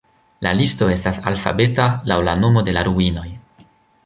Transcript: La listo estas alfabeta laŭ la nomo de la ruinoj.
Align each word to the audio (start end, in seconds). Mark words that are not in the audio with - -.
La 0.45 0.53
listo 0.59 0.87
estas 0.93 1.19
alfabeta 1.31 1.85
laŭ 2.13 2.19
la 2.29 2.37
nomo 2.43 2.65
de 2.71 2.75
la 2.79 2.85
ruinoj. 2.89 3.29